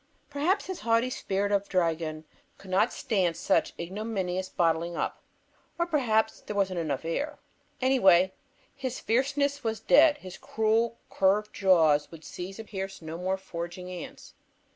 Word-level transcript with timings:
Perhaps 0.31 0.65
his 0.65 0.79
haughty 0.79 1.11
spirit 1.11 1.51
of 1.51 1.69
dragon 1.69 2.25
could 2.57 2.71
not 2.71 2.91
stand 2.91 3.37
such 3.37 3.73
ignominious 3.77 4.49
bottling 4.49 4.97
up, 4.97 5.21
or 5.77 5.85
perhaps 5.85 6.41
there 6.41 6.55
wasn't 6.55 6.79
enough 6.79 7.05
air. 7.05 7.37
Anyway, 7.83 8.33
His 8.73 8.99
Fierceness 8.99 9.63
was 9.63 9.79
dead. 9.79 10.17
His 10.17 10.39
cruel 10.39 10.97
curved 11.11 11.53
jaws 11.53 12.09
would 12.09 12.23
seize 12.23 12.57
and 12.57 12.67
pierce 12.67 13.03
no 13.03 13.15
more 13.15 13.37
foraging 13.37 13.91
ants. 13.91 14.33